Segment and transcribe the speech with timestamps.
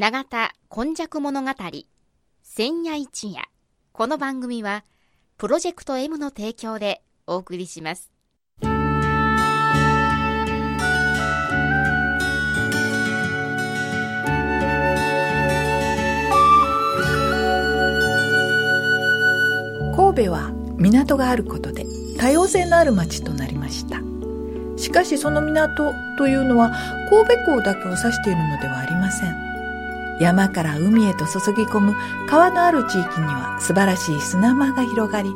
[0.00, 1.50] 永田今昔物語
[2.44, 3.42] 千夜一夜。
[3.90, 4.84] この番組は
[5.38, 8.12] プロジェクト M の提供でお送りします。
[8.60, 8.68] 神
[20.26, 21.84] 戸は港があることで
[22.18, 23.98] 多様性のある町となりました。
[24.76, 26.70] しかしその港というのは
[27.10, 29.47] 神戸港だけを指しているのではありません。
[30.20, 31.96] 山から海へと注ぎ込む
[32.28, 35.30] 川のある地域には素晴らしい砂間が広がり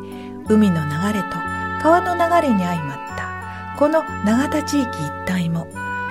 [0.48, 1.36] 海の流れと
[1.82, 3.12] 川の流れに相まった。
[3.78, 4.88] この永田地域
[5.26, 5.66] 一帯も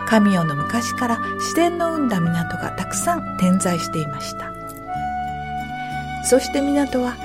[0.06, 4.52] 神代の昔から自然の生んだ港がたくさん点在していました。
[6.26, 7.16] そして港は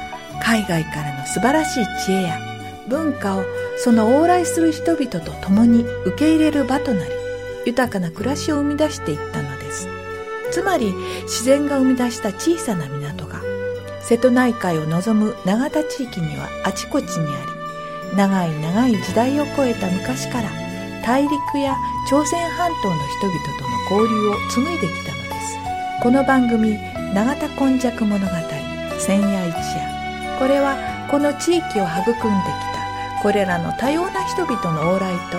[0.41, 2.39] 海外からの素晴らしい知恵や
[2.89, 3.45] 文化を
[3.78, 7.11] その往来する人々と共に受け入れる場となり
[7.67, 9.45] 豊かな暮らしを生み出していったの
[10.52, 10.92] つまり
[11.23, 13.41] 自然が生み出した小さな港が
[14.00, 17.44] 瀬戸内海を望む永田地域にはあちこちにあ
[18.12, 20.50] り長い長い時代を超えた昔から
[21.05, 21.77] 大陸や
[22.08, 23.38] 朝鮮半島の人々
[23.88, 25.56] との交流を紡いできたのです。
[26.03, 26.78] この番組
[27.14, 28.33] 「永田今昔物語
[28.98, 29.97] 千夜一夜」
[30.38, 30.77] これは
[31.10, 35.38] この地域を育んできたこれらの多様な人々の往来と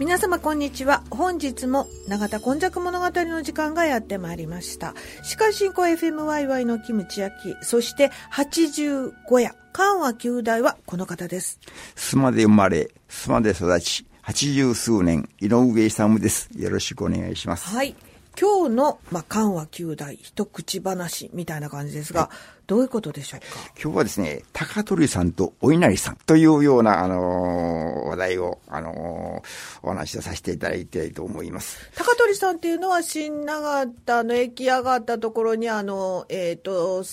[0.00, 1.04] 皆様こんにちは。
[1.08, 4.92] 本日も永田今昔物語の時間がやってまいりました。
[5.22, 11.60] 司会進行 FMYY のキムチ焼き、そして85夜、緩和九代はこの方です。
[11.94, 16.50] 須磨で生まれ、須磨で育ち、八十数年、井上勇です。
[16.56, 17.68] よろしくお願いします。
[17.68, 17.94] はい。
[18.40, 22.36] 今日の、まあ、緩和九代、一口話みたいな感じですが、はい、
[22.66, 23.46] どういうことでしょうか？
[23.80, 31.78] 今日はですね、高取さんとお稲荷さんというような、あのー、話題を、あのー、お話をさせていただきたいと思います。
[31.96, 37.04] 高取さんっていうのは、新長田の駅上がったところに、あの、えっ、ー、と、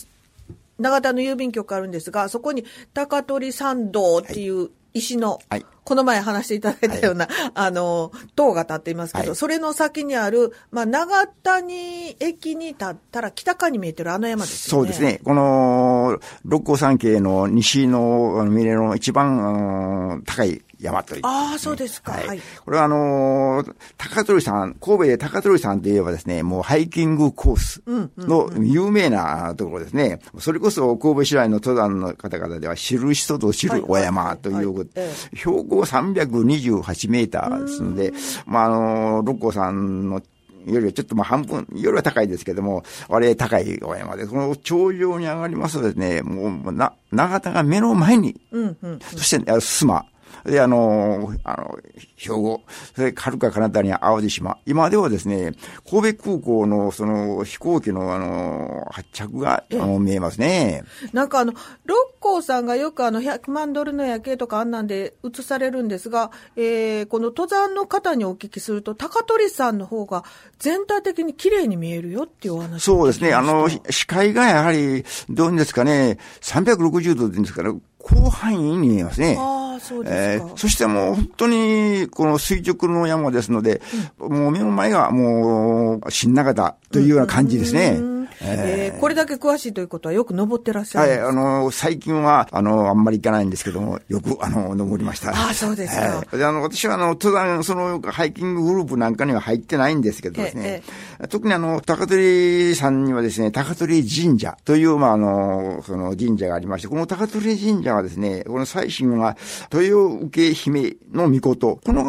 [0.79, 2.65] 長田の郵便局あるんですが、そこに
[2.95, 14.71] 高取参道っていう石の、はい、この前話していただいたような、はい、あの、塔が立っていますけど、はい、それの先にある、まあ、長谷駅に立ったら北側に見えてるあの山ですね。
[14.71, 15.19] そうですね。
[15.23, 22.13] この、六甲山系の西の峰の一番、高い山という、ね、ああ、そうですか。
[22.13, 22.41] はい。
[22.65, 27.83] これはあのー、高取山、神戸で高取山といえばですね、もうハイキングコース
[28.17, 30.19] の有名なところですね。
[30.39, 38.11] それこそ神戸市内の登山の方々では知る人ぞ知るお山という、はいはい、標高328メーターですので、
[38.45, 40.21] まあ、あのー、六甲山の
[40.65, 50.05] よりはちょっとまあ半分、よりは高いですけども、あれ高いお山で、その頂上に上がりますとですね、もうな、長田が目の前に、うんうんうん、そして、須磨、
[50.45, 51.79] で、あの、あの、
[52.15, 52.61] 兵庫、
[52.95, 54.57] それ、はるか彼方に淡路島。
[54.65, 55.53] 今ではですね、
[55.89, 59.63] 神戸空港のその飛行機のあの、発着が
[59.99, 60.83] 見えますね。
[61.13, 61.53] なんかあの、
[61.85, 70.23] 六甲さんがよくあの、100万ドルの夜景とかあんなんで映されるんですが、えー、この登山の方にお聞きすると、高取さんの方が
[70.59, 73.33] 全体的に綺麗に見えるよっていうお話そうですね。
[73.33, 77.73] あの、視界がやはり、どういうんですかね、360度ですから、
[78.07, 79.35] 広範囲に見えますね。
[79.39, 80.47] ああ、そうですか。
[80.47, 83.81] えー、そしてもう本当に、この垂直の山ですので、
[84.19, 87.97] うん、もう目の前がもう、新長田というような感じですね。
[87.99, 88.11] うん
[88.43, 95.29] えー、これだけ詳しいということはよく登ってらっしゃるはい、あの、最近は、あの、あんまり行かないんですけども、よく、あの、登りました。
[95.29, 96.05] ああ、そうですか。
[96.05, 109.37] えー、で、あの、私は、あの、登山、その、ハイキンググループなんかには入ってないんですけどですね、えー、特にあの、高取さんにはですね、高取神社という、まあ、あの、その神社がありまして、この高取神社はですね、この最新は、
[109.71, 111.79] 豊受姫の御事。
[111.85, 112.01] この、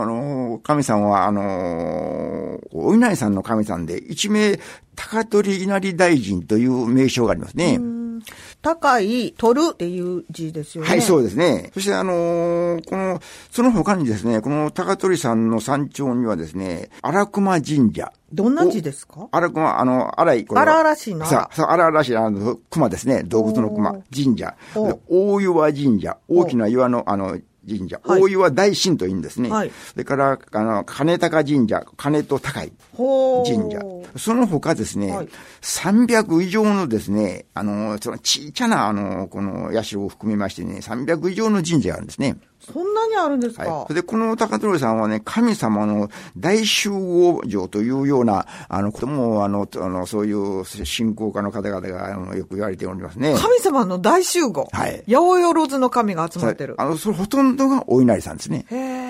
[0.00, 4.58] あの、神さんは、あの、お稲荷さんの神さんで、一名、
[4.96, 7.78] 高取稲荷大臣という名称がありますね。
[8.60, 10.90] 高い、取るっていう字ですよね。
[10.90, 11.70] はい、そうですね。
[11.74, 13.20] そして、あのー、この、
[13.50, 18.12] その他にですね、この高取山の山頂にはですね、荒熊神社。
[18.32, 19.28] どんな字ですか？
[19.30, 20.60] 荒熊、あの、荒い、これ。
[20.60, 21.24] 荒々しいな。
[21.24, 23.22] さあ、荒々しい、あの、熊ですね。
[23.22, 23.94] 動物の熊。
[24.14, 24.54] 神社。
[25.08, 26.18] 大岩神社。
[26.28, 27.38] 大きな岩の、あの、
[27.68, 28.00] 神社。
[28.02, 29.50] はい、大岩大神というんですね。
[29.50, 33.80] はい、それから、あの、金高神社、金と高い神社。
[34.16, 35.28] その他ですね、はい、
[35.60, 42.36] 300以上のですね、あの、そのちっちゃな、あの、この社を含めましてね、300以上の神社があるんですね。
[42.72, 53.34] そんなにあるんですか、はい、で、この高取さんはね、神様の大集合城というような、あの、ことも、あの、あのそういう信仰家の方々があのよく言われておりますね。
[53.38, 55.02] 神様の大集合はい。
[55.06, 56.74] 八百万の神が集まってる。
[56.78, 58.64] あの、それほとんどがお稲荷さんですね。
[58.70, 59.07] へえ。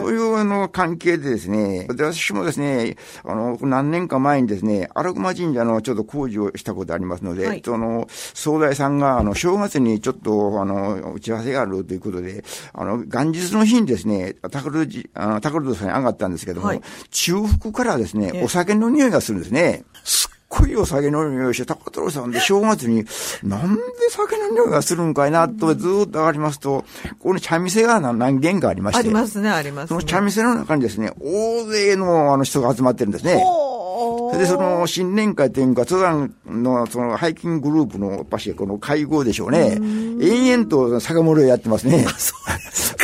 [0.00, 16.80] そういうあの関係でですね、で私もですね、あの、何年か前にですね、荒熊神社のちょっと工事をしたことありますので、はい、その、総大さんがあの、正月にちょっとあの、打ち合わせがあるということで、あの、元日の日にですね、高ルあの、高ルさんに上がったんですけども、はい、
[17.10, 19.84] 中腹からですね、お酒の匂いがするんですね。
[20.04, 23.06] すっごいお酒の匂いして、高太郎さんで正月に、
[23.44, 23.80] なんで
[24.10, 26.84] 酒の匂いがするんかいな、とずっと上がりますと、
[27.20, 28.98] この茶店が何軒かありまして。
[28.98, 33.42] ありますね、あります、ね、その茶店の中にですね、大勢のあの人が集まってるんですね。
[34.00, 39.78] それでその新年会というか、登山のそのハイキンググループのやっぱしこの会合でしょうね。
[40.20, 42.06] 延々と酒盛りをやってますね。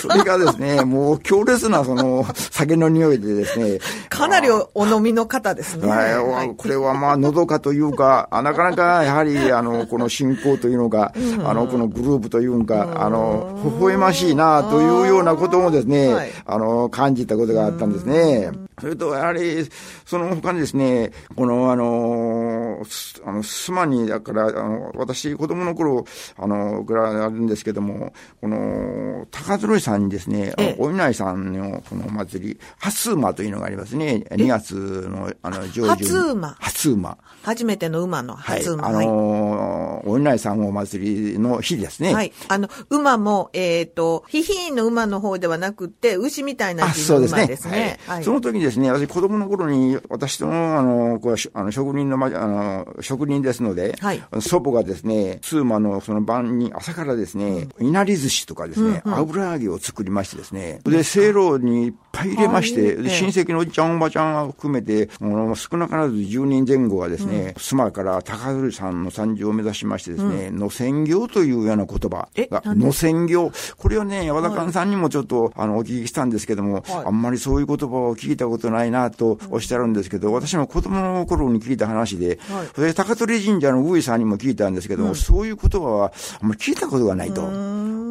[0.09, 3.79] それがですね、 もう強烈なその酒の匂いでですね。
[4.09, 5.89] かなりお飲みの方ですね。
[5.89, 11.13] はい、これはまあ、のどかというか、なかなかやはり、あの、この信仰というのか、
[11.45, 18.51] あの、このグループというか、あの、微笑ましいなというようなこともですね、あの、感じたことがあったんですね。
[18.79, 19.67] それと、やはり、
[20.05, 22.83] その他にですね、この、あの、
[23.25, 26.05] あの、スマに、だから、あの、私、子供の頃、
[26.37, 34.25] あの、ぐらいあるんですけども、この、高鶴さんにですね、お稲荷さんのこのお祭り、初馬というのがありますね。
[34.31, 34.75] 2月
[35.11, 35.89] の、あの、上旬。
[35.89, 36.57] 初馬。
[36.61, 37.17] 初馬。
[37.43, 38.89] 初めての馬の初馬。
[38.89, 42.13] はい、あのー、お稲荷さんお祭りの日ですね。
[42.13, 42.33] はい。
[42.49, 47.99] あの、馬も、えっ、ー、と、ひひの馬の方ではなくて、牛みたいな字の馬ですね。
[48.07, 48.25] はい。
[48.25, 73.53] その時にですね、私子供の頃に、私との、あの、こうあの職人の、あの、職人ですので、はい、祖母がですね、ツーマのその晩に朝からですね、いなり寿司とかですね、うんうん、油揚げを作りましてですね、で、せいろにぱい入れまして、親戚のおじちゃんおばちゃんを含めて、少なからず10人前後がですね、須磨から高鶴さんの参上を目指しましてですね、野船業というような言葉が、野船業。
[73.77, 82.39] これをね、和田勘さんにもちょっと、あの、お聞きしたんですけども、あんまりそういう言葉を聞いたことないなとおっしゃるんですけど、私も子供の頃に聞いた話で、
[82.75, 87.66] それで高取神社の上さんにも聞いたんですけども、そういう言葉はあんまり聞いたことがないと。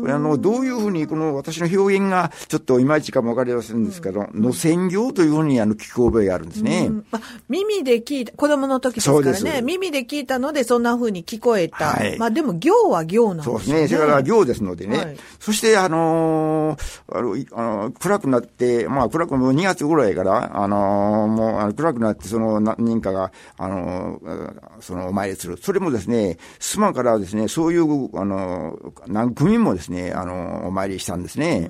[0.05, 6.91] これあの、どういうふうにこの私の表現がちょっといまいちかもわかりませんですけど、野船業というふうにあの聞く覚えがあるんですね。
[7.09, 11.93] まあ、耳で聞いた、子供の時ですからね、耳で聞いたのでそんなふうに聞こえた。
[11.93, 13.53] はい、まあでも行は行なんですね。
[13.53, 13.87] そうですね。
[13.87, 14.97] それから行ですのでね。
[14.97, 25.57] はい、そしてあのー、あの、あの暗くなって、まあ暗くも2月ぐらいから、あのー、もうあの暗くなってその何人かが、あのー、そのお参りする。
[25.57, 31.69] それもですね、須磨からですね、そういう、あの、何組もですね、あの、お参りしたんですね。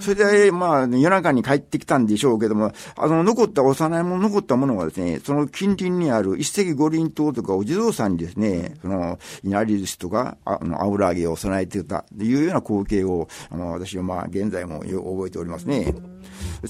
[0.00, 15.94] それで、まあ、夜中に帰ってきたんでしょうけども、あの、残った幼いもの、残ったものはですね、その近隣にある一石五輪島とかお地蔵さんにですね、その、稲荷寿司とか、あの、油揚げを備えてたというような光景を、あの、私はまあ、現在もよ覚えておりますね。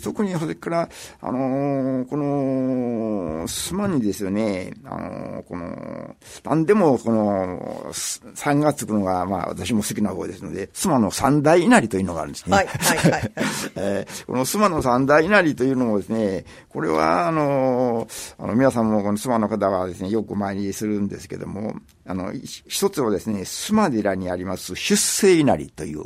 [0.03, 0.89] 特にそれから、
[1.21, 12.57] あのー、この、スマにですよね、あのー、この、なんでも、この、3月つくのが、まあ、私も好きな方ですので、スマの三大稲荷というのがあるんですね。
[12.57, 13.33] はい、はい、はい。
[13.77, 21.75] えー、このスマの三大稲荷というのもですね、これは、あのー、あの、皆さんもこのスマの方はですね、よくお参りするんですけども、
[22.07, 26.05] あの、一つはですね、須磨寺にあります出世稲荷という、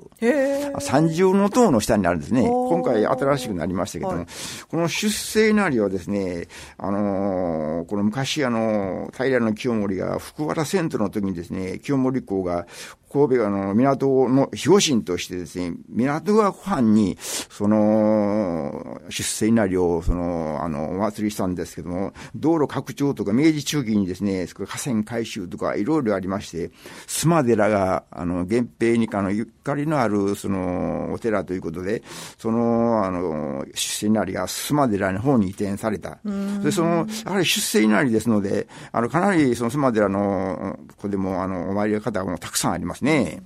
[0.80, 2.42] 三重の塔の下にあるんですね。
[2.42, 4.26] 今回新しくなりましたけども、はい、
[4.68, 12.66] この出世稲荷はですね、あのー、この昔あの、平清盛が福原遷都の時にですね、清盛公が
[13.14, 26.73] 神戸あの港の守護神としてですね、港川湖畔に、その、出世稲荷を、その、あの、お祭りしたんですけども、道路拡張とか明治中期にですね、河川改修とかいろいろありまして、
[27.06, 32.02] 須磨寺が、あの、源平にかのゆかりのある、その、お寺ということで、
[32.37, 36.18] その、あの、出世稲荷が須磨寺の方に移転された。
[36.64, 43.42] で、その、やはり出世稲荷ですので、あの、かなりその須磨寺の、ここでも、あの、お参りの方もたくさんありますね。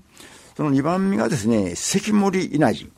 [0.57, 2.91] その2番目がですね、関森稲荷。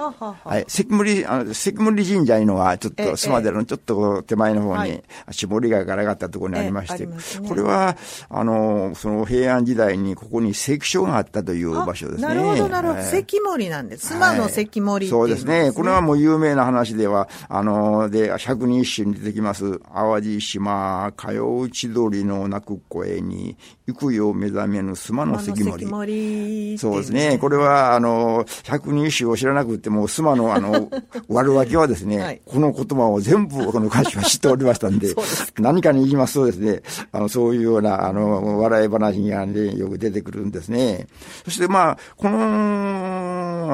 [0.00, 0.64] はい。
[0.68, 7.08] 関森、あの、関森神社いうのは、ちょっと、須磨寺のちょっと手前の方に、絞りががらがったところにありまして、
[7.46, 7.96] これは、
[8.28, 12.28] あの、その平安時代にここに関所があったという場所ですね。
[12.28, 13.02] なるほど、なるほど。
[13.02, 14.14] 関森なんです。
[14.14, 15.72] 須磨の関森そうですね。
[15.72, 23.56] これはもう有名な話では、あの、で、百人一首に出てきます、淡路島、かようち鳥の鳴く声に、
[23.86, 25.86] 行くよ目覚めぬ須磨の関森。
[25.86, 27.38] 森そうですね。
[27.38, 30.90] これは、あの、百人一首を知らなくても、須磨の、あの、
[31.28, 35.14] 悪わけはですね、はい、この言葉を全部、この歌詞は知っておりましたんで、
[35.58, 41.06] 何かに言いますとですね、あの、そういうような、あの、笑い話がね、よく出てくるんですね。
[41.44, 42.38] そしてまあ、この、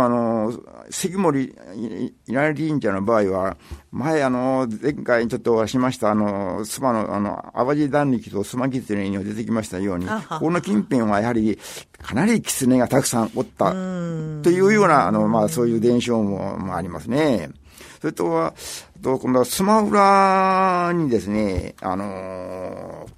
[0.05, 0.53] あの、
[0.91, 1.55] 関森
[2.27, 3.57] 稲荷神社の場合は、
[3.91, 11.59] 前、あの、前回ちょっとしました、あの、須磨の、あの、淡路断力と須磨狐に出てきましたように、ここの近辺はやはり、
[12.01, 13.77] かなり狐がたくさんおったと
[14.51, 17.51] いうような、あの、まあ、そういう伝承も、まあ、ありますね。
[18.01, 18.55] それとは、
[19.03, 23.18] と今度はスマ浦にですね、あのー、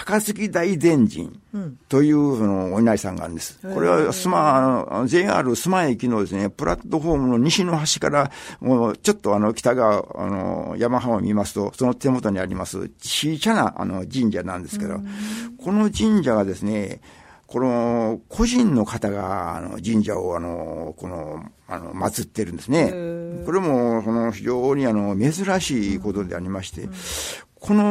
[0.00, 1.38] 高槻大善人
[1.90, 3.58] というそのお稲荷さんがあるんです。
[3.62, 8.30] これはスマ、あの、JR 須磨駅のですね、プラットフォームの西の端から、
[8.60, 15.00] もうちょっとあの、北側、あの、山浜を見ますと、その手元にあります、小さなあの神社なんですけど、
[15.62, 17.02] この神社がですね、
[17.46, 22.90] この個人の方があの神社をあのこのあの祀ってるんですね。
[23.44, 26.88] これもその非常にあの珍しいことでありまして、
[27.60, 27.82] この、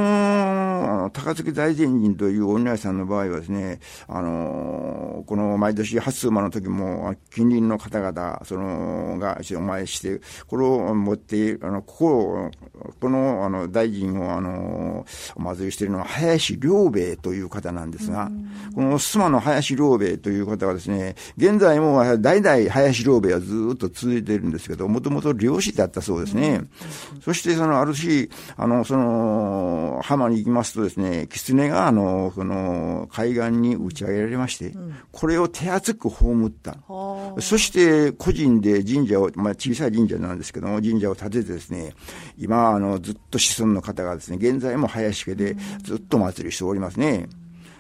[1.14, 12.52] 高槻大善人というお稲荷さんの場合はですね、あの、この毎年初馬の時も、近隣の方々、その、がお参りして、これを持って、あの、ここを、
[13.00, 15.06] この、あの、大臣を、あの、
[15.36, 18.32] お祭りしているのは、林良兵衛という方なんですが、
[18.74, 26.62] この須磨の林良兵衛という方はですね、現在も代々林良兵衛はずっと続いているんですけど、もともと漁師だったそうですね。
[27.24, 36.78] そして、その、ある日、あの、その、浜に行きますとですね、狐があの、この海岸に打ち上げられまして、うん、これを手厚く葬った。
[37.40, 41.94] そして個人で神社を、まあ小さい神社なんですけども、神社を建ててですね、
[42.38, 47.28] 今あのずっと子孫の方がですね、現在も林家でずっと祭りしておりますね。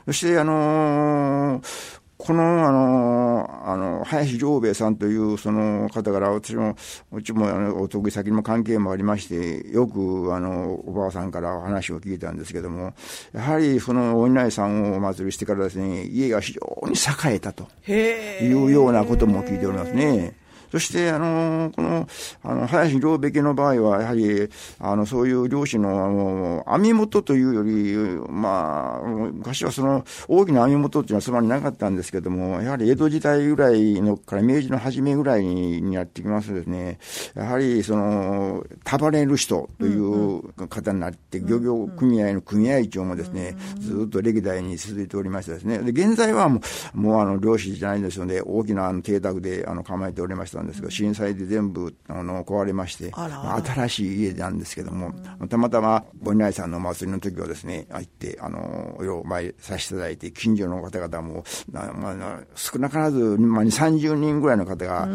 [0.06, 6.76] そして、あのー、この、あの、あの、林良兵衛さんというその方から、私も、
[7.14, 12.94] うちも、あの、お得意先の関係もありまして、よく、あの、おばあさんから話を聞いたんですけども、
[13.32, 20.34] やはり、その、お稲荷さんをお祭りしてからですね、家が非常に栄えたというようなことも聞いておりますね。
[20.72, 22.08] そして、あの、この、
[22.44, 24.50] あの、林良べ家の場合は、やはり、
[24.80, 27.96] あの、そういう漁師の、あの、網元というより、
[28.30, 37.00] まあ、昔はその、大きな網元っていうのはそばになかったんですけども、やはり江戸時代ぐらいのから明治の初めぐらいにやってきますとですね、
[37.34, 46.62] やはり、その、束ねる人という方になって、漁業組合の組合長もですね、ずっと歴代に続いておりましてですね、で、現在はも
[46.94, 55.14] う、もうあの、漁師じゃないんですので、大きなあの邸宅であの構えておりましたったんですが、震災で全部あの壊れまして、新しい家なんですけども、
[55.48, 65.08] たまたま、ぼんなさんの祭りの時はですね、行って、あの、お参りさせていただいて、近所の方々も、まあ、少なからず、まあ、30人ぐらいの方が、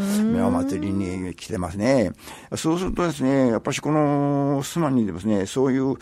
[0.46, 2.12] お祭りに来てますね。
[2.56, 5.96] そうするとですね、やっぱしこの須磨にですね、そういう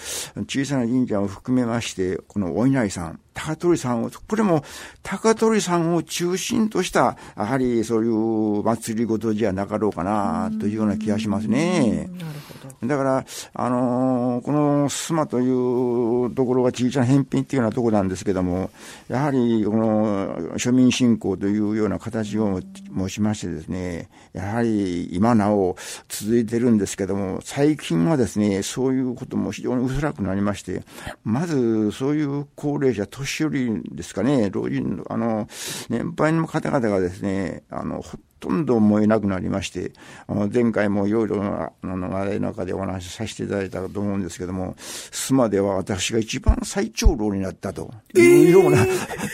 [0.47, 4.65] 小さな神社を含めまして、このお稲荷さん、高取さんを、これも
[5.03, 12.09] 高取さんを中心とした、やはりそういう祭りごとじゃなかろうかな、というような気がしますね。
[12.19, 12.25] なる
[12.63, 12.87] ほど。
[12.87, 13.25] だから、
[13.55, 18.71] あのー、この須磨というところが小さな返品っていうようなところなんですけども、
[19.09, 22.61] やはりこの庶民信仰というような形を
[22.97, 25.77] 申しましてですね、やはり今なお
[26.09, 30.83] 続いてるんですけども、最近はですね、そういうことも非常に薄らくなりまして、
[31.25, 35.49] まずそういう高齢者、年寄りですかね、老人、あの、
[35.89, 39.93] 年配の方々がですね、あの、ほとんど燃えなくなりまして、
[40.27, 48.85] あの前回もいろいろな、あの、あれの中でお話しさせていただいたと思うんですけども、須磨では私が一番最長老になったというような、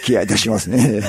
[0.04, 1.02] 気がいたしますね。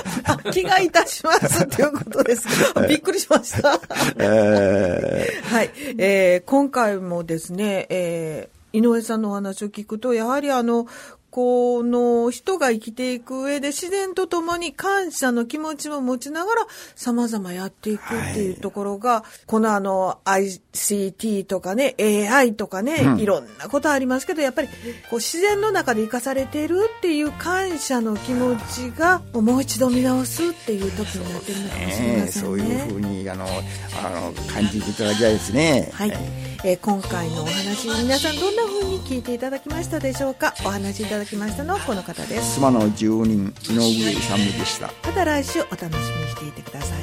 [0.52, 2.48] 気がいたしますということです。
[2.88, 3.78] びっくりしました。
[4.18, 5.70] えー、はい。
[5.98, 10.88] えー、今回もですね、えー、井上さんのお話を聞くと、やはりあの、
[11.32, 24.74] この人が生きていく上で自然と共に感謝の気持ちも持ちながら様々やっていくっていうところが、はい、このあの ICT とかね、AI とかね、うん、いろんなことありますけど、やっぱりこ
[25.14, 32.28] う自然の中で生かされているっていう感謝の気持ちがもう一度見直すっていう時になってるのかもしれませんね。
[32.32, 35.90] そういうふうにあのあの感じていただきたいですね。
[35.94, 36.12] はい。
[36.62, 40.54] えー、今回のお話皆さんどんな風に聞いていただきましたでしょうか？
[40.66, 42.56] お話いただきましたのはこの方です。
[42.56, 44.14] 妻の住人井上勇
[44.60, 44.88] でした。
[45.06, 45.96] また来週お楽しみに
[46.28, 47.00] していてください。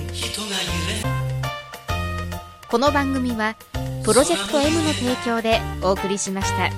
[2.69, 3.57] この番組は
[4.05, 6.71] プロジェクト M の提供でお送りしました。